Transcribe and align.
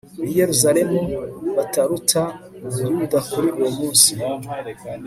b 0.25 0.27
i 0.31 0.33
yerusalemu 0.41 0.99
butaruta 1.55 2.23
u 2.65 2.69
buyuda 2.73 3.17
kuri 3.29 3.47
uwo 3.57 3.69
munsi 3.77 4.11